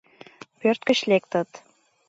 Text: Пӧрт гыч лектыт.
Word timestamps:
Пӧрт 0.59 0.81
гыч 0.89 0.99
лектыт. 1.09 1.49